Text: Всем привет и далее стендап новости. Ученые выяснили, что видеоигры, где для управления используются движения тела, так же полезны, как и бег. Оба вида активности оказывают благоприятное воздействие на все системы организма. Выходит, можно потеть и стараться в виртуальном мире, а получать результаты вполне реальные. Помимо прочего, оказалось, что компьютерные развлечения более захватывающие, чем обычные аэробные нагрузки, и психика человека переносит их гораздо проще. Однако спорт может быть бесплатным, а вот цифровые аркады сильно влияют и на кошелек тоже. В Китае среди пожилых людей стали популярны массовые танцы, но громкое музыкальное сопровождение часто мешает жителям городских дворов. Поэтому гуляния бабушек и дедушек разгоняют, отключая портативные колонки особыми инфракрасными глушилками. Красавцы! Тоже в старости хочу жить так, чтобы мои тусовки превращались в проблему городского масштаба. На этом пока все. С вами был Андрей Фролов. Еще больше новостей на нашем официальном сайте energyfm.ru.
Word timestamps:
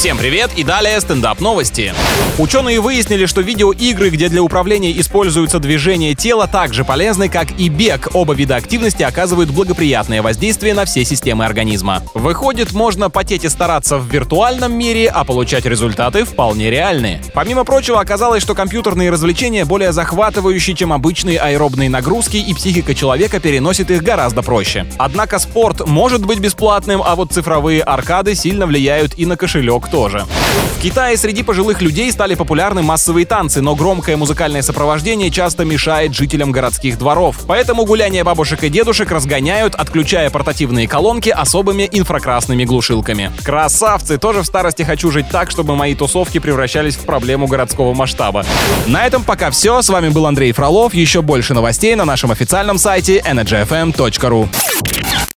Всем 0.00 0.16
привет 0.16 0.52
и 0.56 0.64
далее 0.64 0.98
стендап 0.98 1.40
новости. 1.40 1.92
Ученые 2.38 2.80
выяснили, 2.80 3.26
что 3.26 3.42
видеоигры, 3.42 4.08
где 4.08 4.30
для 4.30 4.42
управления 4.42 4.98
используются 4.98 5.58
движения 5.58 6.14
тела, 6.14 6.48
так 6.50 6.72
же 6.72 6.86
полезны, 6.86 7.28
как 7.28 7.50
и 7.58 7.68
бег. 7.68 8.08
Оба 8.14 8.32
вида 8.32 8.56
активности 8.56 9.02
оказывают 9.02 9.50
благоприятное 9.50 10.22
воздействие 10.22 10.72
на 10.72 10.86
все 10.86 11.04
системы 11.04 11.44
организма. 11.44 12.02
Выходит, 12.14 12.72
можно 12.72 13.10
потеть 13.10 13.44
и 13.44 13.50
стараться 13.50 13.98
в 13.98 14.10
виртуальном 14.10 14.72
мире, 14.72 15.06
а 15.06 15.22
получать 15.24 15.66
результаты 15.66 16.24
вполне 16.24 16.70
реальные. 16.70 17.20
Помимо 17.34 17.64
прочего, 17.64 18.00
оказалось, 18.00 18.42
что 18.42 18.54
компьютерные 18.54 19.10
развлечения 19.10 19.66
более 19.66 19.92
захватывающие, 19.92 20.74
чем 20.74 20.94
обычные 20.94 21.38
аэробные 21.38 21.90
нагрузки, 21.90 22.38
и 22.38 22.54
психика 22.54 22.94
человека 22.94 23.38
переносит 23.38 23.90
их 23.90 24.02
гораздо 24.02 24.40
проще. 24.40 24.86
Однако 24.96 25.38
спорт 25.38 25.86
может 25.86 26.24
быть 26.24 26.38
бесплатным, 26.38 27.02
а 27.04 27.14
вот 27.16 27.32
цифровые 27.32 27.82
аркады 27.82 28.34
сильно 28.34 28.64
влияют 28.64 29.18
и 29.18 29.26
на 29.26 29.36
кошелек 29.36 29.89
тоже. 29.90 30.26
В 30.78 30.82
Китае 30.82 31.16
среди 31.16 31.42
пожилых 31.42 31.82
людей 31.82 32.10
стали 32.10 32.34
популярны 32.34 32.82
массовые 32.82 33.26
танцы, 33.26 33.60
но 33.60 33.74
громкое 33.74 34.16
музыкальное 34.16 34.62
сопровождение 34.62 35.30
часто 35.30 35.64
мешает 35.64 36.14
жителям 36.14 36.52
городских 36.52 36.96
дворов. 36.98 37.40
Поэтому 37.46 37.84
гуляния 37.84 38.24
бабушек 38.24 38.64
и 38.64 38.70
дедушек 38.70 39.10
разгоняют, 39.10 39.74
отключая 39.74 40.30
портативные 40.30 40.88
колонки 40.88 41.28
особыми 41.28 41.88
инфракрасными 41.92 42.64
глушилками. 42.64 43.30
Красавцы! 43.44 44.16
Тоже 44.16 44.40
в 44.40 44.46
старости 44.46 44.82
хочу 44.82 45.10
жить 45.10 45.26
так, 45.30 45.50
чтобы 45.50 45.76
мои 45.76 45.94
тусовки 45.94 46.38
превращались 46.38 46.96
в 46.96 47.00
проблему 47.00 47.46
городского 47.46 47.92
масштаба. 47.92 48.46
На 48.86 49.06
этом 49.06 49.22
пока 49.22 49.50
все. 49.50 49.82
С 49.82 49.88
вами 49.90 50.08
был 50.08 50.26
Андрей 50.26 50.52
Фролов. 50.52 50.94
Еще 50.94 51.20
больше 51.20 51.52
новостей 51.52 51.94
на 51.94 52.04
нашем 52.04 52.30
официальном 52.30 52.78
сайте 52.78 53.18
energyfm.ru. 53.18 54.48